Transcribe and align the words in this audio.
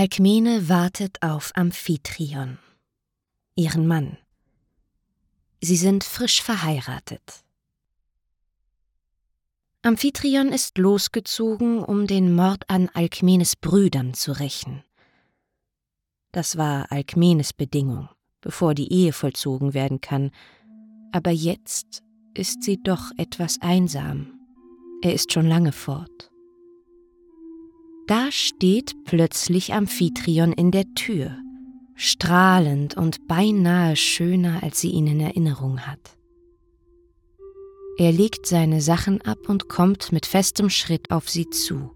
Alkmene 0.00 0.70
wartet 0.70 1.20
auf 1.20 1.52
Amphitryon, 1.54 2.56
ihren 3.54 3.86
Mann. 3.86 4.16
Sie 5.60 5.76
sind 5.76 6.04
frisch 6.04 6.40
verheiratet. 6.40 7.44
Amphitryon 9.82 10.54
ist 10.54 10.78
losgezogen, 10.78 11.84
um 11.84 12.06
den 12.06 12.34
Mord 12.34 12.64
an 12.70 12.88
Alkmenes 12.94 13.56
Brüdern 13.56 14.14
zu 14.14 14.32
rächen. 14.32 14.82
Das 16.32 16.56
war 16.56 16.90
Alkmenes 16.90 17.52
Bedingung, 17.52 18.08
bevor 18.40 18.72
die 18.72 18.90
Ehe 18.90 19.12
vollzogen 19.12 19.74
werden 19.74 20.00
kann, 20.00 20.30
aber 21.12 21.30
jetzt 21.30 22.02
ist 22.32 22.62
sie 22.62 22.82
doch 22.82 23.10
etwas 23.18 23.60
einsam. 23.60 24.32
Er 25.02 25.12
ist 25.12 25.30
schon 25.30 25.46
lange 25.46 25.72
fort. 25.72 26.29
Da 28.10 28.32
steht 28.32 29.04
plötzlich 29.04 29.72
Amphitryon 29.72 30.50
in 30.52 30.72
der 30.72 30.94
Tür, 30.94 31.30
strahlend 31.94 32.96
und 32.96 33.28
beinahe 33.28 33.94
schöner, 33.94 34.64
als 34.64 34.80
sie 34.80 34.90
ihn 34.90 35.06
in 35.06 35.20
Erinnerung 35.20 35.78
hat. 35.82 36.18
Er 37.98 38.10
legt 38.10 38.46
seine 38.46 38.80
Sachen 38.80 39.20
ab 39.22 39.48
und 39.48 39.68
kommt 39.68 40.10
mit 40.10 40.26
festem 40.26 40.70
Schritt 40.70 41.12
auf 41.12 41.30
sie 41.30 41.48
zu. 41.50 41.92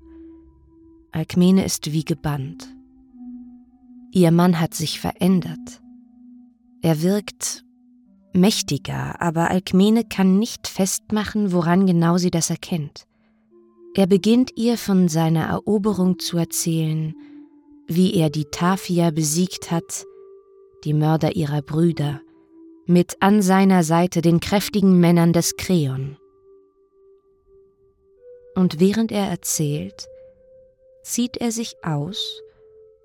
Alkmene 1.11 1.65
ist 1.65 1.91
wie 1.91 2.05
gebannt. 2.05 2.69
Ihr 4.13 4.31
Mann 4.31 4.61
hat 4.61 4.75
sich 4.75 5.01
verändert. 5.01 5.83
Er 6.81 7.03
wirkt 7.03 7.65
mächtiger, 8.33 9.21
aber 9.21 9.51
Alkmene 9.51 10.05
kann 10.05 10.39
nicht 10.39 10.69
festmachen, 10.69 11.51
woran 11.51 11.87
genau 11.87 12.19
sie 12.19 12.31
das 12.31 12.51
erkennt. 12.51 13.09
Er 13.97 14.09
beginnt 14.09 14.57
ihr 14.57 14.77
von 14.77 15.07
seiner 15.07 15.47
Eroberung 15.47 16.19
zu 16.19 16.37
erzählen, 16.37 17.15
wie 17.87 18.15
er 18.15 18.29
die 18.29 18.47
Tafia 18.47 19.13
besiegt 19.13 19.71
hat, 19.71 20.05
die 20.83 20.95
Mörder 20.95 21.37
ihrer 21.37 21.63
Brüder, 21.63 22.21
mit 22.87 23.17
an 23.21 23.41
seiner 23.41 23.85
Seite 23.85 24.21
den 24.21 24.41
kräftigen 24.41 24.99
Männern 24.99 25.33
des 25.33 25.57
Kreon. 25.57 26.17
Und 28.57 28.81
während 28.81 29.13
er 29.13 29.29
erzählt, 29.29 30.09
zieht 31.05 31.37
er 31.37 31.53
sich 31.53 31.77
aus 31.85 32.43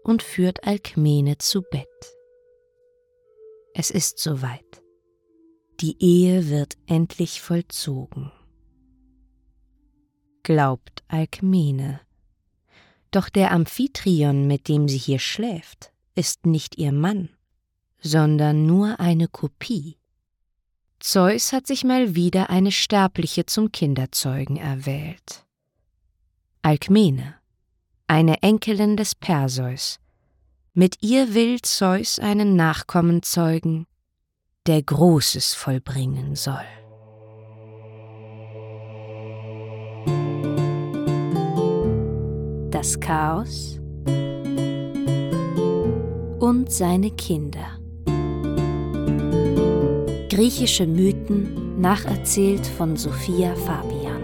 und 0.03 0.23
führt 0.23 0.63
Alkmene 0.63 1.37
zu 1.37 1.61
Bett. 1.61 2.15
Es 3.75 3.91
ist 3.91 4.17
soweit. 4.17 4.81
Die 5.81 5.95
Ehe 5.99 6.49
wird 6.49 6.77
endlich 6.87 7.41
vollzogen. 7.41 8.31
Glaubt 10.49 11.03
Alkmene. 11.09 11.99
Doch 13.11 13.29
der 13.29 13.51
Amphitryon, 13.51 14.47
mit 14.47 14.67
dem 14.67 14.89
sie 14.89 14.97
hier 14.97 15.19
schläft, 15.19 15.91
ist 16.15 16.47
nicht 16.47 16.79
ihr 16.79 16.91
Mann, 16.91 17.29
sondern 18.01 18.65
nur 18.65 18.99
eine 18.99 19.27
Kopie. 19.27 19.99
Zeus 20.99 21.53
hat 21.53 21.67
sich 21.67 21.83
mal 21.83 22.15
wieder 22.15 22.49
eine 22.49 22.71
Sterbliche 22.71 23.45
zum 23.45 23.71
Kinderzeugen 23.71 24.57
erwählt. 24.57 25.45
Alkmene, 26.63 27.35
eine 28.07 28.41
Enkelin 28.41 28.97
des 28.97 29.13
Perseus. 29.13 29.99
Mit 30.73 31.03
ihr 31.03 31.35
will 31.35 31.61
Zeus 31.61 32.17
einen 32.17 32.55
Nachkommen 32.55 33.21
zeugen, 33.21 33.85
der 34.65 34.81
Großes 34.81 35.53
vollbringen 35.53 36.35
soll. 36.35 36.78
Das 42.79 42.97
Chaos 43.01 43.77
und 46.39 46.67
seine 46.69 47.11
Kinder. 47.11 47.77
Griechische 50.29 50.87
Mythen 50.87 51.81
nacherzählt 51.81 52.65
von 52.65 52.95
Sophia 52.95 53.53
Fabian. 53.53 54.21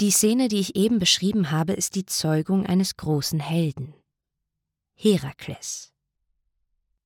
Die 0.00 0.10
Szene, 0.10 0.48
die 0.48 0.58
ich 0.58 0.74
eben 0.74 0.98
beschrieben 0.98 1.52
habe, 1.52 1.74
ist 1.74 1.94
die 1.94 2.06
Zeugung 2.06 2.66
eines 2.66 2.96
großen 2.96 3.38
Helden. 3.38 3.94
Herakles. 4.96 5.91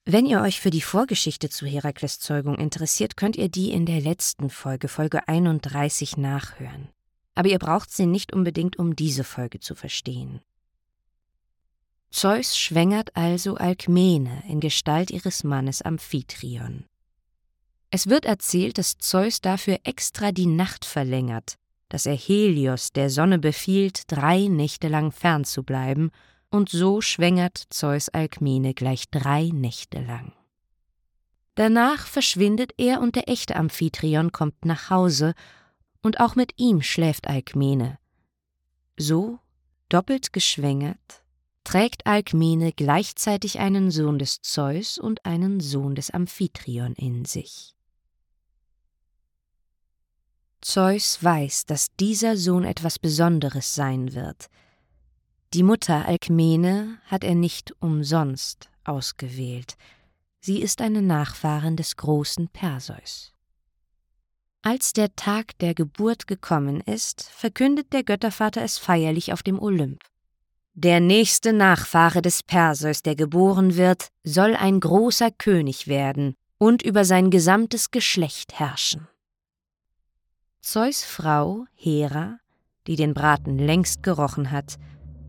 Wenn 0.09 0.25
ihr 0.25 0.41
euch 0.41 0.61
für 0.61 0.71
die 0.71 0.83
Vorgeschichte 0.83 1.51
zu 1.51 1.67
Herakles 1.67 2.21
Zeugung 2.21 2.55
interessiert, 2.59 3.17
könnt 3.17 3.35
ihr 3.35 3.49
die 3.49 3.73
in 3.73 3.87
der 3.87 4.01
letzten 4.01 4.51
Folge, 4.51 4.87
Folge 4.87 5.27
31, 5.27 6.17
nachhören. 6.17 6.91
Aber 7.35 7.49
ihr 7.49 7.59
braucht 7.59 7.91
sie 7.91 8.07
nicht 8.07 8.33
unbedingt, 8.33 8.79
um 8.79 8.95
diese 8.95 9.25
Folge 9.25 9.59
zu 9.59 9.75
verstehen. 9.75 10.41
Zeus 12.13 12.57
schwängert 12.57 13.17
also 13.17 13.57
Alkmene 13.57 14.45
in 14.49 14.61
Gestalt 14.61 15.11
ihres 15.11 15.43
Mannes 15.43 15.83
Amphitryon. 15.83 16.85
Es 17.91 18.07
wird 18.07 18.27
erzählt, 18.27 18.79
dass 18.79 18.99
Zeus 18.99 19.41
dafür 19.41 19.81
extra 19.83 20.31
die 20.31 20.47
Nacht 20.47 20.85
verlängert, 20.85 21.57
dass 21.89 22.07
er 22.07 22.17
Helios 22.17 22.93
der 22.93 23.11
Sonne 23.11 23.41
befiehlt, 23.41 24.05
drei 24.07 24.47
Nächte 24.47 24.87
lang 24.87 25.11
fernzubleiben, 25.11 26.13
und 26.51 26.69
so 26.69 27.01
schwängert 27.01 27.63
Zeus 27.71 28.09
Alkmene 28.09 28.75
gleich 28.75 29.11
drei 29.11 29.51
Nächte 29.53 30.01
lang. 30.01 30.33
Danach 31.55 32.07
verschwindet 32.07 32.75
er 32.77 33.01
und 33.01 33.17
der 33.17 33.29
echte 33.29 33.57
Amphitryon 33.57 34.33
kommt 34.33 34.65
nach 34.65 34.91
Hause, 34.91 35.35
und 36.03 36.21
auch 36.21 36.37
mit 36.37 36.53
ihm 36.57 36.83
schläft 36.83 37.27
Alkmene. 37.27 37.99
So, 38.97 39.41
doppelt 39.89 40.33
geschwängert, 40.33 41.25
trägt 41.65 42.07
Alkmene 42.07 42.73
gleichzeitig 42.73 43.59
einen 43.59 43.91
Sohn 43.91 44.19
des 44.19 44.41
Zeus 44.43 44.99
und 44.99 45.27
einen 45.27 45.61
Sohn 45.61 45.95
des 45.97 46.11
Amphitryon 46.11 46.93
in 46.95 47.25
sich. 47.25 47.75
Zeus 50.61 51.23
weiß, 51.23 51.67
dass 51.67 51.89
dieser 51.97 52.37
Sohn 52.37 52.65
etwas 52.65 52.99
Besonderes 52.99 53.75
sein 53.75 54.15
wird. 54.15 54.49
Die 55.55 55.63
Mutter 55.63 56.07
Alkmene 56.07 56.99
hat 57.07 57.23
er 57.23 57.35
nicht 57.35 57.73
umsonst 57.81 58.69
ausgewählt. 58.85 59.77
Sie 60.41 60.61
ist 60.61 60.81
eine 60.81 61.03
Nachfahrin 61.03 61.77
des 61.77 61.97
großen 61.97 62.49
Perseus. 62.49 63.33
Als 64.63 64.93
der 64.93 65.15
Tag 65.15 65.57
der 65.59 65.75
Geburt 65.75 66.27
gekommen 66.27 66.81
ist, 66.81 67.23
verkündet 67.23 67.93
der 67.93 68.03
Göttervater 68.03 68.63
es 68.63 68.79
feierlich 68.79 69.33
auf 69.33 69.45
dem 69.45 69.61
Olymp. 69.61 70.03
Der 70.75 71.01
nächste 71.01 71.53
Nachfahre 71.53 72.21
des 72.21 72.43
Perseus, 72.43 73.03
der 73.03 73.15
geboren 73.15 73.77
wird, 73.77 74.09
soll 74.25 74.57
ein 74.57 74.81
großer 74.81 75.31
König 75.31 75.87
werden 75.87 76.35
und 76.59 76.83
über 76.83 77.05
sein 77.05 77.31
gesamtes 77.31 77.93
Geschlecht 77.93 78.59
herrschen. 78.59 79.07
Zeus 80.61 81.05
Frau, 81.05 81.65
Hera, 81.75 82.39
die 82.89 82.97
den 82.97 83.15
Braten 83.15 83.59
längst 83.59 84.03
gerochen 84.03 84.51
hat, 84.51 84.77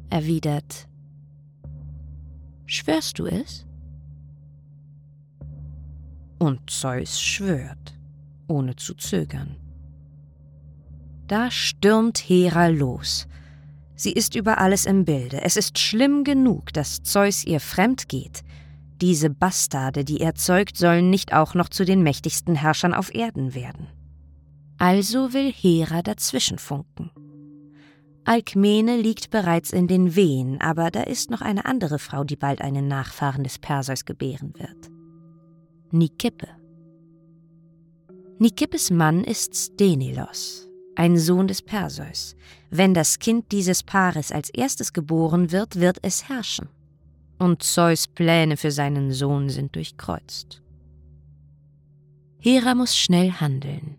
erwidert 0.10 0.88
Schwörst 2.66 3.18
du 3.18 3.26
es? 3.28 3.66
Und 6.38 6.70
Zeus 6.70 7.20
schwört, 7.22 7.98
ohne 8.48 8.76
zu 8.76 8.94
zögern. 8.94 9.56
Da 11.28 11.50
stürmt 11.50 12.18
Hera 12.18 12.68
los. 12.68 13.28
Sie 13.96 14.12
ist 14.12 14.36
über 14.36 14.60
alles 14.60 14.86
im 14.86 15.06
Bilde. 15.06 15.42
Es 15.42 15.58
ist 15.58 15.80
schlimm 15.80 16.24
genug, 16.24 16.74
dass 16.74 17.04
Zeus 17.04 17.46
ihr 17.46 17.60
fremd 17.60 18.10
geht. 18.10 18.44
Diese 19.02 19.30
Bastarde, 19.30 20.04
die 20.04 20.20
er 20.20 20.36
zeugt, 20.36 20.78
sollen 20.78 21.10
nicht 21.10 21.34
auch 21.34 21.54
noch 21.54 21.70
zu 21.70 21.86
den 21.86 22.04
mächtigsten 22.04 22.56
Herrschern 22.56 22.94
auf 22.94 23.14
Erden 23.14 23.56
werden. 23.56 23.88
Also 24.78 25.34
will 25.34 25.52
Hera 25.52 26.02
dazwischenfunken. 26.02 27.12
Alkmene 28.28 28.98
liegt 28.98 29.30
bereits 29.30 29.72
in 29.72 29.88
den 29.88 30.18
Wehen, 30.18 30.60
aber 30.60 30.92
da 30.92 31.04
ist 31.04 31.32
noch 31.32 31.40
eine 31.40 31.64
andere 31.64 31.98
Frau, 31.98 32.26
die 32.26 32.36
bald 32.36 32.60
einen 32.60 32.90
Nachfahren 32.90 33.46
des 33.46 33.58
Perseus 33.58 34.04
gebären 34.04 34.54
wird. 34.58 34.92
Nikippe. 35.92 36.50
Nikippes 38.38 38.92
Mann 38.92 39.24
ist 39.24 39.56
Stenilos, 39.56 40.68
ein 40.98 41.18
Sohn 41.18 41.48
des 41.48 41.62
Perseus. 41.62 42.36
Wenn 42.70 42.94
das 42.94 43.20
Kind 43.20 43.54
dieses 43.54 43.82
Paares 43.84 44.34
als 44.34 44.50
erstes 44.50 44.92
geboren 44.92 45.54
wird, 45.54 45.80
wird 45.80 46.00
es 46.02 46.28
herrschen. 46.28 46.68
Und 47.40 47.64
Zeus 47.64 48.10
Pläne 48.10 48.58
für 48.58 48.72
seinen 48.72 49.14
Sohn 49.14 49.48
sind 49.48 49.74
durchkreuzt. 49.74 50.62
Hera 52.40 52.76
muss 52.76 52.98
schnell 52.98 53.32
handeln. 53.32 53.96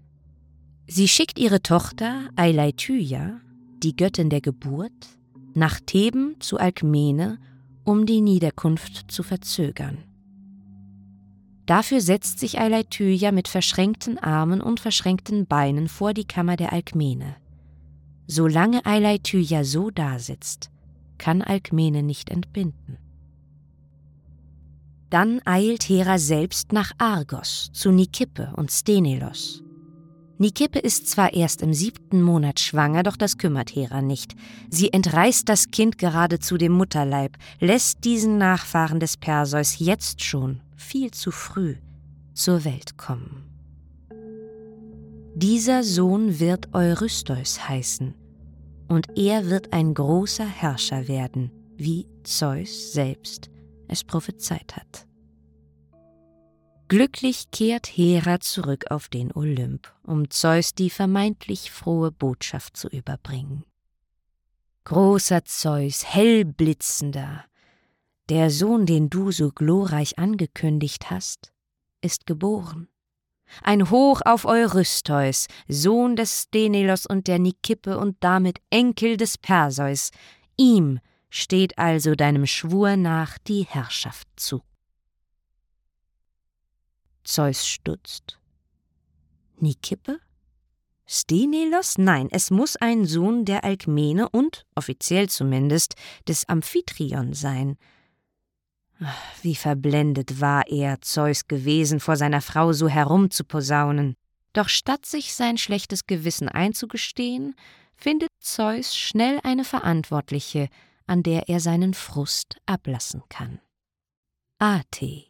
Sie 0.86 1.08
schickt 1.08 1.38
ihre 1.38 1.62
Tochter 1.62 2.28
Eileithyia, 2.36 3.40
die 3.82 3.96
Göttin 3.96 4.30
der 4.30 4.40
Geburt, 4.40 5.18
nach 5.54 5.80
Theben 5.80 6.36
zu 6.40 6.58
Alkmene, 6.58 7.38
um 7.84 8.06
die 8.06 8.20
Niederkunft 8.20 9.10
zu 9.10 9.22
verzögern. 9.22 9.98
Dafür 11.66 12.00
setzt 12.00 12.38
sich 12.38 12.58
Eileithyia 12.58 13.30
mit 13.30 13.46
verschränkten 13.46 14.18
Armen 14.18 14.60
und 14.60 14.80
verschränkten 14.80 15.46
Beinen 15.46 15.88
vor 15.88 16.14
die 16.14 16.26
Kammer 16.26 16.56
der 16.56 16.72
Alkmene. 16.72 17.36
Solange 18.26 18.86
Eileithyia 18.86 19.64
so 19.64 19.90
dasitzt, 19.90 20.70
kann 21.18 21.42
Alkmene 21.42 22.02
nicht 22.02 22.30
entbinden. 22.30 22.98
Dann 25.10 25.40
eilt 25.44 25.88
Hera 25.88 26.18
selbst 26.18 26.72
nach 26.72 26.92
Argos 26.98 27.70
zu 27.72 27.90
Nikippe 27.90 28.52
und 28.56 28.70
Stenelos. 28.70 29.62
Nikippe 30.38 30.78
ist 30.78 31.08
zwar 31.08 31.32
erst 31.34 31.62
im 31.62 31.74
siebten 31.74 32.22
Monat 32.22 32.60
schwanger, 32.60 33.02
doch 33.02 33.16
das 33.16 33.38
kümmert 33.38 33.74
Hera 33.74 34.00
nicht. 34.02 34.36
Sie 34.70 34.92
entreißt 34.92 35.48
das 35.48 35.70
Kind 35.72 35.98
geradezu 35.98 36.56
dem 36.56 36.72
Mutterleib, 36.72 37.36
lässt 37.58 38.04
diesen 38.04 38.38
Nachfahren 38.38 39.00
des 39.00 39.16
Perseus 39.16 39.80
jetzt 39.80 40.22
schon, 40.22 40.60
viel 40.76 41.10
zu 41.10 41.32
früh, 41.32 41.76
zur 42.34 42.64
Welt 42.64 42.96
kommen. 42.96 43.44
Dieser 45.34 45.82
Sohn 45.82 46.38
wird 46.38 46.72
Eurystheus 46.72 47.68
heißen, 47.68 48.14
und 48.86 49.06
er 49.18 49.50
wird 49.50 49.72
ein 49.72 49.92
großer 49.92 50.46
Herrscher 50.46 51.08
werden, 51.08 51.50
wie 51.76 52.06
Zeus 52.22 52.92
selbst 52.92 53.50
es 53.88 54.04
prophezeit 54.04 54.76
hat. 54.76 55.07
Glücklich 56.88 57.50
kehrt 57.50 57.86
Hera 57.86 58.40
zurück 58.40 58.86
auf 58.90 59.08
den 59.08 59.30
Olymp, 59.32 59.92
um 60.04 60.30
Zeus 60.30 60.74
die 60.74 60.88
vermeintlich 60.88 61.70
frohe 61.70 62.10
Botschaft 62.10 62.78
zu 62.78 62.88
überbringen. 62.88 63.64
Großer 64.84 65.44
Zeus, 65.44 66.06
hellblitzender, 66.06 67.44
der 68.30 68.48
Sohn, 68.48 68.86
den 68.86 69.10
du 69.10 69.32
so 69.32 69.50
glorreich 69.50 70.18
angekündigt 70.18 71.10
hast, 71.10 71.52
ist 72.00 72.24
geboren. 72.24 72.88
Ein 73.62 73.90
Hoch 73.90 74.22
auf 74.24 74.46
Eurystheus, 74.46 75.46
Sohn 75.68 76.16
des 76.16 76.44
Stenelos 76.44 77.04
und 77.04 77.26
der 77.26 77.38
Nikippe 77.38 77.98
und 77.98 78.16
damit 78.20 78.60
Enkel 78.70 79.18
des 79.18 79.36
Perseus, 79.36 80.10
ihm 80.56 81.00
steht 81.28 81.76
also 81.76 82.14
deinem 82.14 82.46
Schwur 82.46 82.96
nach 82.96 83.36
die 83.36 83.64
Herrschaft 83.64 84.28
zu. 84.36 84.62
Zeus 87.28 87.66
stutzt. 87.66 88.38
Nikippe? 89.58 90.18
Stenelos? 91.06 91.98
Nein, 91.98 92.28
es 92.30 92.50
muss 92.50 92.76
ein 92.76 93.04
Sohn 93.04 93.44
der 93.44 93.64
Alkmene 93.64 94.30
und, 94.30 94.64
offiziell 94.74 95.28
zumindest, 95.28 95.94
des 96.26 96.48
Amphitryon 96.48 97.34
sein. 97.34 97.76
Wie 99.42 99.54
verblendet 99.54 100.40
war 100.40 100.68
er, 100.68 101.02
Zeus 101.02 101.46
gewesen, 101.46 102.00
vor 102.00 102.16
seiner 102.16 102.40
Frau 102.40 102.72
so 102.72 102.88
herumzuposaunen. 102.88 104.14
Doch 104.54 104.70
statt 104.70 105.04
sich 105.04 105.34
sein 105.34 105.58
schlechtes 105.58 106.06
Gewissen 106.06 106.48
einzugestehen, 106.48 107.54
findet 107.94 108.30
Zeus 108.40 108.96
schnell 108.96 109.38
eine 109.42 109.64
Verantwortliche, 109.64 110.70
an 111.06 111.22
der 111.22 111.50
er 111.50 111.60
seinen 111.60 111.92
Frust 111.92 112.56
ablassen 112.64 113.22
kann. 113.28 113.60
Ate 114.58 115.27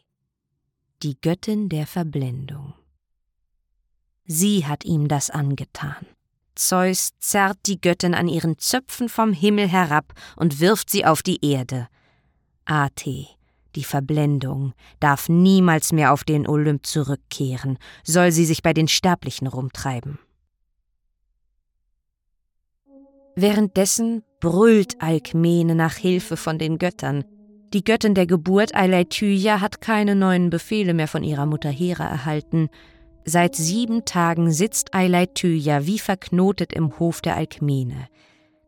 die 1.01 1.19
Göttin 1.21 1.69
der 1.69 1.87
Verblendung. 1.87 2.73
Sie 4.25 4.65
hat 4.65 4.83
ihm 4.83 5.07
das 5.07 5.29
angetan. 5.29 6.05
Zeus 6.55 7.11
zerrt 7.19 7.57
die 7.67 7.79
Göttin 7.79 8.13
an 8.13 8.27
ihren 8.27 8.57
Zöpfen 8.57 9.07
vom 9.07 9.31
Himmel 9.31 9.69
herab 9.69 10.13
und 10.35 10.59
wirft 10.59 10.89
sie 10.89 11.05
auf 11.05 11.23
die 11.23 11.43
Erde. 11.43 11.87
Ate, 12.65 13.27
die 13.75 13.83
Verblendung, 13.85 14.73
darf 14.99 15.29
niemals 15.29 15.93
mehr 15.93 16.11
auf 16.11 16.25
den 16.25 16.47
Olymp 16.47 16.85
zurückkehren, 16.85 17.77
soll 18.03 18.31
sie 18.33 18.45
sich 18.45 18.61
bei 18.61 18.73
den 18.73 18.89
Sterblichen 18.89 19.47
rumtreiben. 19.47 20.19
Währenddessen 23.35 24.23
brüllt 24.41 25.01
Alkmene 25.01 25.75
nach 25.75 25.95
Hilfe 25.95 26.35
von 26.35 26.59
den 26.59 26.77
Göttern, 26.77 27.23
die 27.73 27.83
Göttin 27.83 28.15
der 28.15 28.25
Geburt 28.25 28.73
Eileithyia 28.73 29.61
hat 29.61 29.81
keine 29.81 30.15
neuen 30.15 30.49
Befehle 30.49 30.93
mehr 30.93 31.07
von 31.07 31.23
ihrer 31.23 31.45
Mutter 31.45 31.69
Hera 31.69 32.05
erhalten. 32.05 32.69
Seit 33.25 33.55
sieben 33.55 34.05
Tagen 34.05 34.51
sitzt 34.51 34.95
Eileithyia 34.95 35.85
wie 35.85 35.99
verknotet 35.99 36.73
im 36.73 36.97
Hof 36.97 37.21
der 37.21 37.35
Alkmene. 37.35 38.07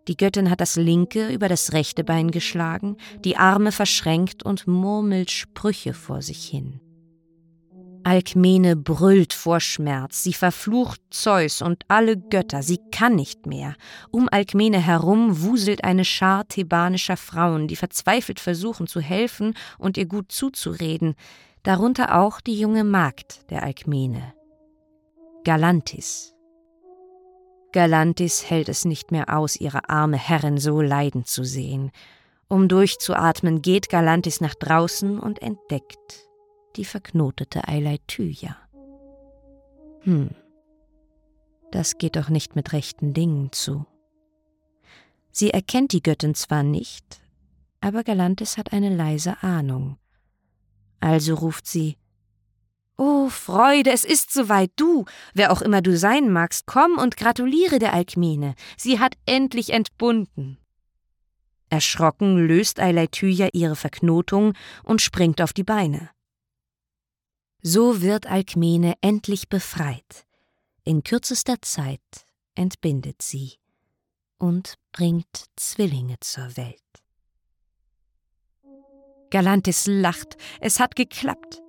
Die 0.08 0.18
Göttin 0.18 0.50
hat 0.50 0.62
das 0.62 0.76
linke 0.76 1.30
über 1.30 1.48
das 1.48 1.74
rechte 1.74 2.04
Bein 2.04 2.32
geschlagen, 2.32 2.98
die 3.24 3.38
Arme 3.38 3.72
verschränkt 3.72 4.44
und 4.44 4.68
murmelt 4.68 5.32
Sprüche 5.32 5.94
vor 5.94 6.22
sich 6.22 6.46
hin. 6.46 6.80
Alkmene 8.04 8.76
brüllt 8.76 9.34
vor 9.34 9.60
Schmerz, 9.60 10.24
sie 10.24 10.34
verflucht 10.34 11.02
Zeus 11.12 11.62
und 11.62 11.84
alle 11.88 12.18
Götter, 12.18 12.64
sie 12.64 12.80
kann 12.92 13.16
nicht 13.16 13.46
mehr. 13.46 13.76
Um 14.10 14.28
Alkmene 14.32 14.80
herum 14.80 15.44
wuselt 15.44 15.84
eine 15.84 16.06
Schar 16.06 16.48
thebanischer 16.48 17.18
Frauen, 17.18 17.68
die 17.68 17.76
verzweifelt 17.76 18.40
versuchen 18.40 18.88
zu 18.88 19.02
helfen 19.02 19.54
und 19.78 19.98
ihr 19.98 20.08
gut 20.08 20.32
zuzureden, 20.32 21.16
darunter 21.64 22.18
auch 22.20 22.42
die 22.42 22.60
junge 22.60 22.84
Magd 22.84 23.50
der 23.52 23.64
Alkmene. 23.64 24.34
Galantis. 25.44 26.34
Galantis 27.72 28.50
hält 28.50 28.68
es 28.68 28.84
nicht 28.84 29.12
mehr 29.12 29.38
aus, 29.38 29.56
ihre 29.56 29.90
arme 29.90 30.18
Herrin 30.18 30.58
so 30.58 30.82
leiden 30.82 31.26
zu 31.26 31.44
sehen. 31.44 31.92
Um 32.48 32.68
durchzuatmen, 32.68 33.62
geht 33.62 33.90
Galantis 33.90 34.42
nach 34.42 34.56
draußen 34.56 35.20
und 35.20 35.42
entdeckt, 35.42 36.28
die 36.76 36.86
verknotete 36.86 37.68
Eileithyia. 37.68 38.58
Hm, 40.02 40.32
das 41.72 41.98
geht 41.98 42.16
doch 42.16 42.30
nicht 42.30 42.56
mit 42.56 42.74
rechten 42.74 43.14
Dingen 43.14 43.52
zu. 43.52 43.86
Sie 45.32 45.52
erkennt 45.52 45.94
die 45.94 46.04
Göttin 46.04 46.36
zwar 46.36 46.64
nicht, 46.64 47.22
aber 47.80 48.04
Galantis 48.04 48.58
hat 48.58 48.74
eine 48.74 48.94
leise 48.94 49.42
Ahnung. 49.42 49.98
Also 51.00 51.36
ruft 51.36 51.66
sie 51.66 51.98
Oh, 52.98 53.30
Freude, 53.30 53.92
es 53.92 54.04
ist 54.04 54.32
soweit, 54.32 54.70
du, 54.76 55.06
wer 55.34 55.52
auch 55.52 55.64
immer 55.64 55.82
du 55.82 55.98
sein 55.98 56.32
magst, 56.32 56.68
komm 56.68 57.00
und 57.00 57.18
gratuliere 57.18 57.80
der 57.80 57.94
Alkmene, 57.94 58.54
sie 58.78 59.00
hat 59.00 59.16
endlich 59.26 59.74
entbunden. 59.74 60.60
Erschrocken 61.70 62.46
löst 62.46 62.80
Eileithyia 62.80 63.50
ihre 63.54 63.76
Verknotung 63.76 64.54
und 64.84 65.02
springt 65.02 65.42
auf 65.42 65.52
die 65.52 65.64
Beine. 65.64 66.12
So 67.64 68.02
wird 68.02 68.26
Alkmene 68.26 68.96
endlich 69.02 69.48
befreit. 69.48 70.26
In 70.84 71.04
kürzester 71.04 71.62
Zeit 71.62 72.26
entbindet 72.56 73.22
sie 73.22 73.54
und 74.40 74.76
bringt 74.92 75.46
Zwillinge 75.56 76.16
zur 76.22 76.58
Welt. 76.58 76.82
Galantis 79.30 79.86
lacht, 79.86 80.38
es 80.60 80.80
hat 80.80 80.96
geklappt. 80.96 81.62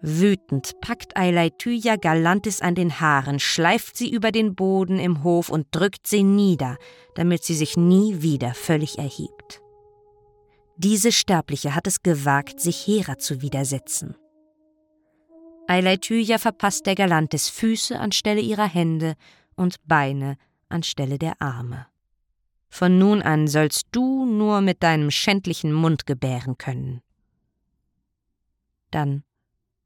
Wütend 0.00 0.80
packt 0.80 1.14
Eileithyia 1.18 1.96
Galantis 1.96 2.62
an 2.62 2.74
den 2.74 3.00
Haaren, 3.00 3.38
schleift 3.38 3.98
sie 3.98 4.10
über 4.10 4.32
den 4.32 4.54
Boden 4.54 4.98
im 4.98 5.22
Hof 5.22 5.50
und 5.50 5.66
drückt 5.72 6.06
sie 6.06 6.22
nieder, 6.22 6.78
damit 7.14 7.44
sie 7.44 7.54
sich 7.54 7.76
nie 7.76 8.22
wieder 8.22 8.54
völlig 8.54 8.96
erhebt. 8.96 9.60
Diese 10.78 11.12
Sterbliche 11.12 11.74
hat 11.74 11.86
es 11.86 12.02
gewagt, 12.02 12.58
sich 12.58 12.86
Hera 12.86 13.18
zu 13.18 13.42
widersetzen. 13.42 14.16
Eileithyia 15.70 16.38
verpasst 16.38 16.86
der 16.86 16.96
Galantis 16.96 17.48
Füße 17.48 17.96
anstelle 17.96 18.40
ihrer 18.40 18.66
Hände 18.66 19.14
und 19.54 19.76
Beine 19.86 20.36
anstelle 20.68 21.16
der 21.16 21.40
Arme. 21.40 21.86
Von 22.68 22.98
nun 22.98 23.22
an 23.22 23.46
sollst 23.46 23.86
du 23.92 24.26
nur 24.26 24.62
mit 24.62 24.82
deinem 24.82 25.12
schändlichen 25.12 25.72
Mund 25.72 26.06
gebären 26.06 26.58
können. 26.58 27.02
Dann 28.90 29.22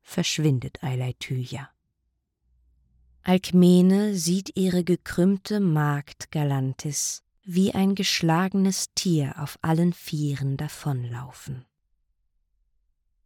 verschwindet 0.01 0.83
Eileithyia. 0.83 1.69
Alkmene 3.23 4.15
sieht 4.15 4.57
ihre 4.57 4.85
gekrümmte 4.85 5.61
Magd 5.61 6.31
Galantis 6.31 7.23
wie 7.43 7.75
ein 7.75 7.95
geschlagenes 7.95 8.87
Tier 8.95 9.35
auf 9.37 9.59
allen 9.61 9.93
Vieren 9.93 10.57
davonlaufen. 10.57 11.67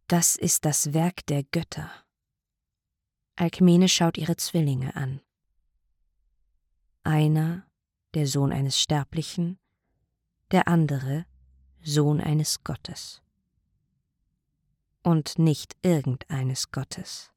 Das 0.07 0.35
ist 0.35 0.65
das 0.65 0.93
Werk 0.93 1.25
der 1.27 1.43
Götter. 1.43 1.89
Alkmene 3.39 3.87
schaut 3.87 4.17
ihre 4.17 4.35
Zwillinge 4.35 4.97
an. 4.97 5.21
Einer, 7.03 7.65
der 8.13 8.27
Sohn 8.27 8.51
eines 8.51 8.77
Sterblichen, 8.81 9.57
der 10.51 10.67
andere, 10.67 11.25
Sohn 11.81 12.19
eines 12.19 12.65
Gottes. 12.65 13.21
Und 15.03 15.39
nicht 15.39 15.77
irgendeines 15.83 16.71
Gottes. 16.71 17.31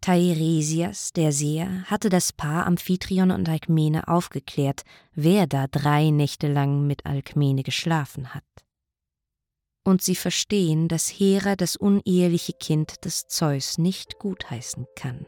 Teiresias, 0.00 1.12
der 1.12 1.32
Seher, 1.32 1.82
hatte 1.86 2.10
das 2.10 2.32
Paar 2.32 2.64
Amphitryon 2.66 3.32
und 3.32 3.48
Alkmene 3.48 4.06
aufgeklärt, 4.06 4.84
wer 5.14 5.48
da 5.48 5.66
drei 5.66 6.10
Nächte 6.10 6.46
lang 6.46 6.86
mit 6.86 7.06
Alkmene 7.06 7.64
geschlafen 7.64 8.34
hat. 8.34 8.44
Und 9.84 10.02
sie 10.02 10.14
verstehen, 10.14 10.88
dass 10.88 11.08
Hera 11.08 11.56
das 11.56 11.76
uneheliche 11.76 12.52
Kind 12.52 13.04
des 13.04 13.26
Zeus 13.26 13.78
nicht 13.78 14.18
gutheißen 14.18 14.86
kann. 14.94 15.26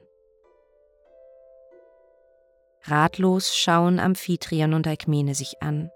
Ratlos 2.84 3.56
schauen 3.56 4.00
Amphitryon 4.00 4.74
und 4.74 4.86
Alkmene 4.86 5.34
sich 5.34 5.62
an 5.62 5.90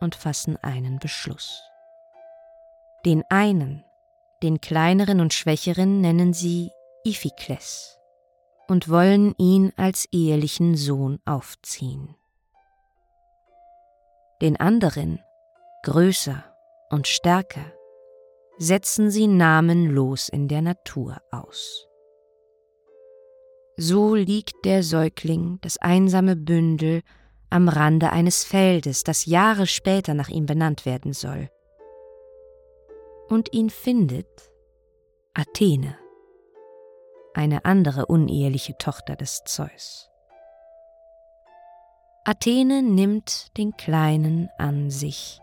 und 0.00 0.14
fassen 0.14 0.56
einen 0.56 0.98
Beschluss. 0.98 1.62
Den 3.04 3.22
einen, 3.28 3.84
den 4.42 4.60
kleineren 4.60 5.20
und 5.20 5.34
schwächeren, 5.34 6.00
nennen 6.00 6.32
sie 6.32 6.70
Iphikles 7.04 7.98
und 8.68 8.88
wollen 8.88 9.34
ihn 9.36 9.72
als 9.76 10.06
ehelichen 10.12 10.76
Sohn 10.76 11.18
aufziehen. 11.26 12.14
Den 14.40 14.58
anderen, 14.58 15.20
größer 15.82 16.49
und 16.90 17.06
stärker, 17.06 17.72
setzen 18.58 19.10
sie 19.10 19.26
namenlos 19.26 20.28
in 20.28 20.48
der 20.48 20.60
Natur 20.60 21.16
aus. 21.30 21.88
So 23.76 24.14
liegt 24.14 24.64
der 24.66 24.82
Säugling, 24.82 25.58
das 25.62 25.78
einsame 25.78 26.36
Bündel, 26.36 27.02
am 27.48 27.68
Rande 27.68 28.10
eines 28.10 28.44
Feldes, 28.44 29.04
das 29.04 29.24
Jahre 29.24 29.66
später 29.66 30.14
nach 30.14 30.28
ihm 30.28 30.46
benannt 30.46 30.84
werden 30.84 31.12
soll. 31.12 31.48
Und 33.28 33.52
ihn 33.54 33.70
findet 33.70 34.52
Athene, 35.34 35.96
eine 37.32 37.64
andere 37.64 38.06
uneheliche 38.06 38.76
Tochter 38.76 39.16
des 39.16 39.42
Zeus. 39.44 40.10
Athene 42.24 42.82
nimmt 42.82 43.56
den 43.56 43.76
Kleinen 43.76 44.50
an 44.58 44.90
sich, 44.90 45.40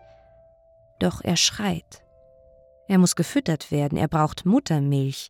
doch 1.00 1.22
er 1.24 1.38
schreit. 1.38 2.04
Er 2.88 2.98
muss 2.98 3.16
gefüttert 3.16 3.72
werden, 3.72 3.98
er 3.98 4.08
braucht 4.08 4.46
Muttermilch, 4.46 5.30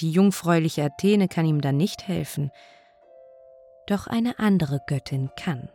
die 0.00 0.10
jungfräuliche 0.10 0.84
Athene 0.84 1.28
kann 1.28 1.46
ihm 1.46 1.60
dann 1.60 1.76
nicht 1.76 2.06
helfen, 2.06 2.50
doch 3.86 4.06
eine 4.06 4.38
andere 4.38 4.80
Göttin 4.86 5.30
kann. 5.36 5.70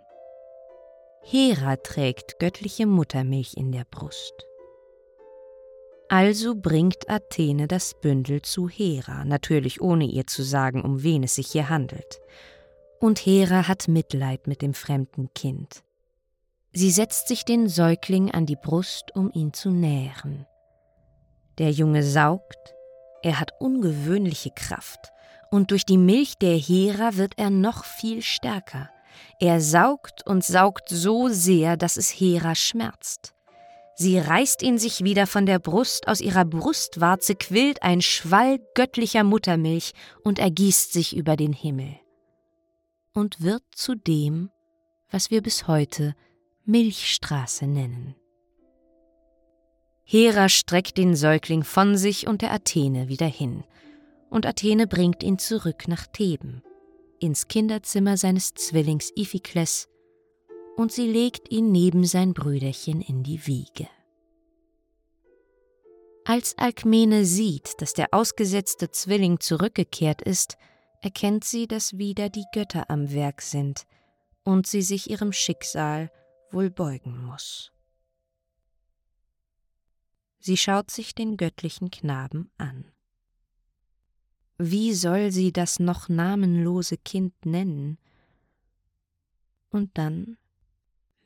Hera 1.24 1.78
trägt 1.78 2.40
göttliche 2.40 2.86
Muttermilch 2.86 3.56
in 3.56 3.72
der 3.72 3.86
Brust. 3.86 4.34
Also 6.10 6.54
bringt 6.54 7.10
Athene 7.10 7.68
das 7.68 8.00
Bündel 8.00 8.42
zu 8.42 8.70
Hera, 8.70 9.26
natürlich 9.26 9.82
ohne 9.82 10.06
ihr 10.06 10.28
zu 10.28 10.44
sagen, 10.44 10.84
um 10.84 11.02
wen 11.02 11.24
es 11.24 11.36
sich 11.36 11.48
hier 11.48 11.70
handelt. 11.70 12.22
Und 13.00 13.20
Hera 13.20 13.68
hat 13.68 13.88
Mitleid 13.88 14.46
mit 14.48 14.62
dem 14.62 14.74
fremden 14.74 15.34
Kind. 15.34 15.84
Sie 16.74 16.89
setzt 16.89 17.27
sich 17.27 17.46
den 17.46 17.70
Säugling 17.70 18.32
an 18.32 18.48
die 18.48 18.56
Brust, 18.56 19.15
um 19.15 19.32
ihn 19.32 19.53
zu 19.53 19.70
nähren. 19.70 20.48
Der 21.60 21.70
Junge 21.70 22.01
saugt, 22.01 22.74
er 23.22 23.39
hat 23.39 23.51
ungewöhnliche 23.60 24.50
Kraft, 24.56 25.12
und 25.51 25.70
durch 25.70 25.86
die 25.86 26.00
Milch 26.00 26.39
der 26.39 26.58
Hera 26.58 27.15
wird 27.15 27.34
er 27.38 27.51
noch 27.51 27.86
viel 27.86 28.24
stärker. 28.24 28.89
Er 29.39 29.62
saugt 29.62 30.25
und 30.25 30.44
saugt 30.44 30.89
so 30.89 31.30
sehr, 31.30 31.77
dass 31.77 31.96
es 31.96 32.10
Hera 32.10 32.56
schmerzt. 32.56 33.36
Sie 33.96 34.18
reißt 34.18 34.63
ihn 34.63 34.80
sich 34.80 35.03
wieder 35.03 35.27
von 35.27 35.46
der 35.46 35.60
Brust, 35.60 36.08
aus 36.08 36.22
ihrer 36.22 36.44
Brustwarze 36.44 37.36
quillt 37.36 37.84
ein 37.84 38.01
Schwall 38.01 38.60
göttlicher 38.74 39.24
Muttermilch 39.24 39.94
und 40.24 40.39
ergießt 40.39 40.92
sich 40.92 41.15
über 41.15 41.36
den 41.36 41.53
Himmel. 41.53 42.00
Und 43.13 43.42
wird 43.42 43.63
zu 43.75 43.94
dem, 43.94 44.50
was 45.12 45.30
wir 45.30 45.44
bis 45.44 45.68
heute 45.68 46.15
Milchstraße 46.65 47.67
nennen. 47.67 48.15
Hera 50.05 50.50
streckt 50.50 50.98
den 50.98 51.15
Säugling 51.15 51.63
von 51.63 51.98
sich 51.98 52.27
und 52.27 52.41
der 52.41 52.51
Athene 52.51 53.08
wieder 53.10 53.27
hin, 53.27 53.63
und 54.29 54.46
Athene 54.46 54.88
bringt 54.88 55.24
ihn 55.24 55.39
zurück 55.39 55.88
nach 55.88 56.08
Theben 56.08 56.63
ins 57.20 57.48
Kinderzimmer 57.48 58.17
seines 58.17 58.53
Zwillings 58.53 59.12
Iphikles 59.15 59.88
und 60.75 60.91
sie 60.91 61.08
legt 61.08 61.51
ihn 61.51 61.72
neben 61.72 62.05
sein 62.05 62.34
Brüderchen 62.34 63.01
in 63.01 63.24
die 63.24 63.48
Wiege. 63.48 63.88
Als 66.25 66.58
Alkmene 66.58 67.25
sieht, 67.25 67.82
dass 67.82 67.93
der 67.93 68.13
ausgesetzte 68.13 68.91
Zwilling 68.91 69.39
zurückgekehrt 69.39 70.22
ist, 70.22 70.58
erkennt 71.01 71.43
sie, 71.43 71.67
dass 71.67 71.98
wieder 71.98 72.29
die 72.29 72.46
Götter 72.53 72.89
am 72.89 73.13
Werk 73.13 73.41
sind 73.41 73.84
und 74.43 74.67
sie 74.67 74.82
sich 74.82 75.10
ihrem 75.10 75.34
Schicksal 75.34 76.10
wohl 76.53 76.69
beugen 76.69 77.25
muss. 77.25 77.72
Sie 80.39 80.57
schaut 80.57 80.91
sich 80.91 81.15
den 81.15 81.38
göttlichen 81.38 81.89
Knaben 81.89 82.51
an. 82.57 82.91
Wie 84.57 84.93
soll 84.93 85.31
sie 85.31 85.51
das 85.51 85.79
noch 85.79 86.10
namenlose 86.10 86.98
Kind 86.98 87.33
nennen? 87.45 87.98
Und 89.69 89.98
dann 89.98 90.38